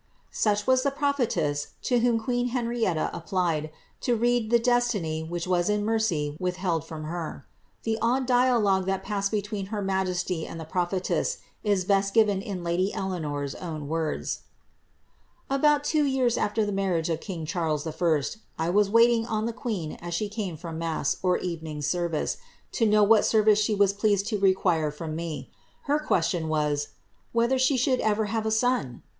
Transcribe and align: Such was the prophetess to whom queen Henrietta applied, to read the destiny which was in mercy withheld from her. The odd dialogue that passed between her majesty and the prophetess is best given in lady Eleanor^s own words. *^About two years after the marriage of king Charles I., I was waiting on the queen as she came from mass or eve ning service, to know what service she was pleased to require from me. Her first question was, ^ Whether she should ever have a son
Such 0.31 0.65
was 0.65 0.81
the 0.81 0.89
prophetess 0.89 1.73
to 1.83 1.99
whom 1.99 2.17
queen 2.19 2.47
Henrietta 2.47 3.11
applied, 3.13 3.69
to 3.99 4.15
read 4.15 4.49
the 4.49 4.57
destiny 4.57 5.21
which 5.23 5.45
was 5.45 5.69
in 5.69 5.85
mercy 5.85 6.35
withheld 6.39 6.83
from 6.83 7.03
her. 7.03 7.45
The 7.83 7.99
odd 8.01 8.25
dialogue 8.25 8.87
that 8.87 9.03
passed 9.03 9.31
between 9.31 9.67
her 9.67 9.79
majesty 9.79 10.47
and 10.47 10.59
the 10.59 10.65
prophetess 10.65 11.37
is 11.63 11.85
best 11.85 12.15
given 12.15 12.41
in 12.41 12.63
lady 12.63 12.91
Eleanor^s 12.95 13.53
own 13.61 13.87
words. 13.87 14.39
*^About 15.51 15.83
two 15.83 16.03
years 16.03 16.35
after 16.35 16.65
the 16.65 16.71
marriage 16.71 17.11
of 17.11 17.19
king 17.21 17.45
Charles 17.45 17.85
I., 17.85 18.21
I 18.57 18.71
was 18.71 18.89
waiting 18.89 19.27
on 19.27 19.45
the 19.45 19.53
queen 19.53 19.99
as 20.01 20.15
she 20.15 20.29
came 20.29 20.57
from 20.57 20.79
mass 20.79 21.17
or 21.21 21.37
eve 21.37 21.61
ning 21.61 21.79
service, 21.83 22.37
to 22.71 22.87
know 22.87 23.03
what 23.03 23.23
service 23.23 23.59
she 23.59 23.75
was 23.75 23.93
pleased 23.93 24.25
to 24.29 24.39
require 24.39 24.89
from 24.89 25.15
me. 25.15 25.51
Her 25.83 25.99
first 25.99 26.07
question 26.07 26.47
was, 26.47 26.87
^ 26.91 26.91
Whether 27.33 27.59
she 27.59 27.77
should 27.77 27.99
ever 27.99 28.25
have 28.33 28.47
a 28.47 28.49
son 28.49 29.03